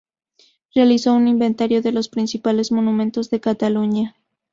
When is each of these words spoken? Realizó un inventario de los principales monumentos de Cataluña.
Realizó 0.73 1.13
un 1.13 1.27
inventario 1.27 1.83
de 1.83 1.91
los 1.91 2.09
principales 2.09 2.71
monumentos 2.71 3.29
de 3.29 3.39
Cataluña. 3.39 4.15